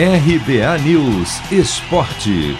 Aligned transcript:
RBA 0.00 0.78
News 0.86 1.40
Esporte. 1.50 2.56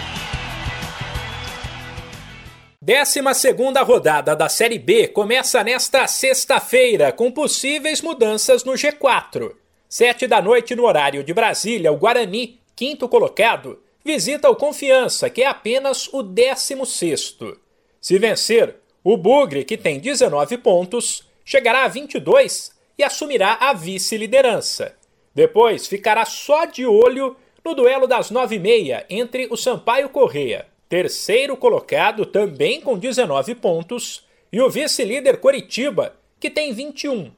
Décima 2.81 3.33
segunda 3.33 3.81
rodada 3.81 4.35
da 4.35 4.49
Série 4.49 4.77
B 4.77 5.07
começa 5.07 5.63
nesta 5.63 6.05
sexta-feira 6.05 7.13
com 7.13 7.31
possíveis 7.31 8.01
mudanças 8.01 8.65
no 8.65 8.73
G4. 8.73 9.55
Sete 9.87 10.27
da 10.27 10.41
noite 10.41 10.75
no 10.75 10.83
horário 10.83 11.23
de 11.23 11.33
Brasília, 11.33 11.93
o 11.93 11.95
Guarani, 11.95 12.59
quinto 12.75 13.07
colocado, 13.07 13.81
visita 14.03 14.49
o 14.49 14.55
Confiança, 14.57 15.29
que 15.29 15.41
é 15.41 15.47
apenas 15.47 16.09
o 16.11 16.21
décimo 16.21 16.85
sexto. 16.85 17.57
Se 18.01 18.19
vencer, 18.19 18.75
o 19.01 19.15
Bugre, 19.15 19.63
que 19.63 19.77
tem 19.77 19.97
19 19.97 20.57
pontos, 20.57 21.23
chegará 21.45 21.85
a 21.85 21.87
22 21.87 22.73
e 22.97 23.03
assumirá 23.05 23.53
a 23.61 23.71
vice-liderança. 23.71 24.98
Depois 25.33 25.87
ficará 25.87 26.25
só 26.25 26.65
de 26.65 26.85
olho 26.85 27.35
no 27.63 27.73
duelo 27.73 28.07
das 28.07 28.31
nove 28.31 28.55
e 28.55 28.59
meia 28.59 29.05
entre 29.09 29.47
o 29.51 29.57
Sampaio 29.57 30.09
Correia, 30.09 30.65
terceiro 30.87 31.55
colocado 31.55 32.25
também 32.25 32.81
com 32.81 32.97
19 32.97 33.55
pontos, 33.55 34.25
e 34.51 34.59
o 34.59 34.69
vice-líder 34.69 35.37
Coritiba, 35.37 36.15
que 36.39 36.49
tem 36.49 36.73
21. 36.73 37.31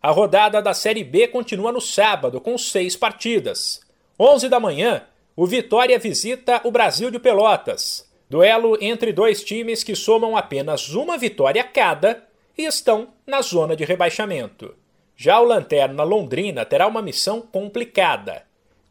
A 0.00 0.10
rodada 0.10 0.60
da 0.60 0.74
Série 0.74 1.04
B 1.04 1.28
continua 1.28 1.72
no 1.72 1.80
sábado 1.80 2.40
com 2.40 2.56
seis 2.56 2.96
partidas. 2.96 3.80
11 4.18 4.48
da 4.48 4.60
manhã, 4.60 5.04
o 5.34 5.46
Vitória 5.46 5.98
visita 5.98 6.60
o 6.64 6.70
Brasil 6.70 7.10
de 7.10 7.18
Pelotas. 7.18 8.08
Duelo 8.28 8.78
entre 8.80 9.12
dois 9.12 9.42
times 9.42 9.82
que 9.82 9.94
somam 9.94 10.36
apenas 10.36 10.90
uma 10.90 11.18
vitória 11.18 11.62
cada 11.64 12.26
e 12.56 12.64
estão 12.64 13.08
na 13.26 13.42
zona 13.42 13.74
de 13.74 13.84
rebaixamento. 13.84 14.74
Já 15.22 15.38
o 15.38 15.44
Lanterna 15.44 16.02
Londrina 16.02 16.64
terá 16.64 16.88
uma 16.88 17.00
missão 17.00 17.40
complicada. 17.40 18.42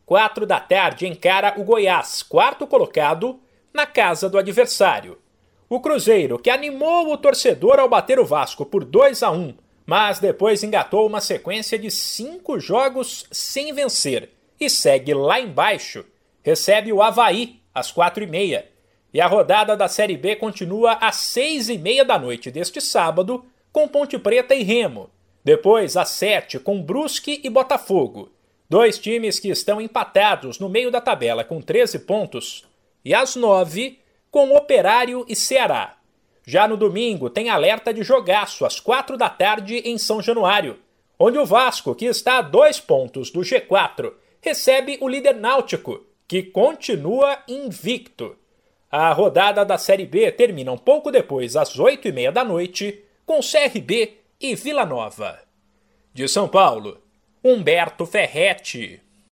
Quatro 0.05 0.45
da 0.45 0.61
tarde 0.61 1.05
encara 1.05 1.55
o 1.57 1.63
Goiás, 1.65 2.23
quarto 2.23 2.65
colocado, 2.65 3.37
na 3.73 3.85
casa 3.85 4.29
do 4.29 4.37
adversário. 4.37 5.17
O 5.67 5.81
Cruzeiro, 5.81 6.39
que 6.39 6.49
animou 6.49 7.11
o 7.11 7.17
torcedor 7.17 7.81
ao 7.81 7.89
bater 7.89 8.17
o 8.17 8.23
Vasco 8.23 8.65
por 8.65 8.85
2 8.85 9.23
a 9.23 9.29
1, 9.29 9.55
mas 9.85 10.19
depois 10.19 10.63
engatou 10.63 11.05
uma 11.05 11.19
sequência 11.19 11.77
de 11.77 11.91
cinco 11.91 12.57
jogos 12.61 13.25
sem 13.29 13.73
vencer 13.73 14.29
e 14.57 14.69
segue 14.69 15.13
lá 15.13 15.37
embaixo, 15.37 16.05
recebe 16.41 16.93
o 16.93 17.01
Havaí 17.01 17.59
às 17.75 17.91
quatro 17.91 18.23
e 18.23 18.27
meia. 18.27 18.69
E 19.13 19.19
a 19.19 19.27
rodada 19.27 19.75
da 19.75 19.89
Série 19.89 20.15
B 20.15 20.37
continua 20.37 20.93
às 20.93 21.17
seis 21.17 21.67
e 21.67 21.77
meia 21.77 22.05
da 22.05 22.17
noite 22.17 22.49
deste 22.49 22.79
sábado, 22.79 23.43
com 23.69 23.85
Ponte 23.85 24.17
Preta 24.17 24.55
e 24.55 24.63
Remo, 24.63 25.09
depois, 25.43 25.97
às 25.97 26.09
7, 26.09 26.59
com 26.59 26.81
Brusque 26.81 27.41
e 27.43 27.49
Botafogo. 27.49 28.31
Dois 28.69 28.99
times 28.99 29.39
que 29.39 29.49
estão 29.49 29.81
empatados 29.81 30.59
no 30.59 30.69
meio 30.69 30.91
da 30.91 31.01
tabela 31.01 31.43
com 31.43 31.61
13 31.61 31.99
pontos. 31.99 32.65
E 33.03 33.13
às 33.13 33.35
9, 33.35 33.99
com 34.29 34.55
Operário 34.55 35.25
e 35.27 35.35
Ceará. 35.35 35.97
Já 36.45 36.67
no 36.67 36.77
domingo, 36.77 37.29
tem 37.29 37.49
alerta 37.49 37.93
de 37.93 38.03
jogaço 38.03 38.65
às 38.65 38.79
4 38.79 39.17
da 39.17 39.29
tarde 39.29 39.77
em 39.85 39.97
São 39.97 40.21
Januário, 40.21 40.79
onde 41.19 41.37
o 41.37 41.45
Vasco, 41.45 41.93
que 41.93 42.05
está 42.05 42.37
a 42.37 42.41
dois 42.41 42.79
pontos 42.79 43.29
do 43.29 43.41
G4, 43.41 44.13
recebe 44.41 44.97
o 45.01 45.07
líder 45.07 45.35
náutico, 45.35 46.03
que 46.27 46.41
continua 46.41 47.39
invicto. 47.47 48.35
A 48.89 49.11
rodada 49.13 49.63
da 49.63 49.77
Série 49.77 50.05
B 50.05 50.31
termina 50.31 50.71
um 50.71 50.77
pouco 50.77 51.11
depois, 51.11 51.55
às 51.55 51.77
8 51.77 52.07
e 52.07 52.11
meia 52.11 52.31
da 52.31 52.43
noite, 52.43 53.03
com 53.25 53.39
CRB 53.39 54.20
e 54.41 54.55
Vila 54.55 54.85
Nova. 54.85 55.39
De 56.11 56.27
São 56.27 56.47
Paulo, 56.47 56.99
Humberto 57.43 58.07
Ferretti. 58.07 58.99